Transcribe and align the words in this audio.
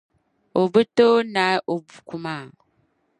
O 0.59 0.61
be 0.73 0.81
tooi 0.95 1.23
naai 1.33 1.57
o 1.71 1.73
buku 1.87 2.15
maa. 2.25 2.45